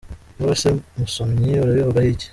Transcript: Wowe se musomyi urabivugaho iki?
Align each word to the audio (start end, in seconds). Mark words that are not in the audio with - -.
Wowe 0.37 0.55
se 0.61 0.69
musomyi 0.99 1.51
urabivugaho 1.61 2.09
iki? 2.15 2.27